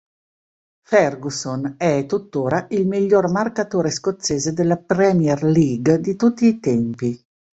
Ferguson 0.81 1.75
è 1.77 2.07
tuttora 2.07 2.65
il 2.71 2.87
miglior 2.87 3.29
marcatore 3.29 3.91
scozzese 3.91 4.51
della 4.51 4.77
Premier 4.77 5.43
League 5.43 5.99
di 5.99 6.15
tutti 6.15 6.47
i 6.47 6.59
tempi. 6.59 7.23